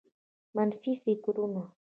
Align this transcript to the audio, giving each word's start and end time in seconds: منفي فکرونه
منفي 0.55 0.91
فکرونه 1.03 1.63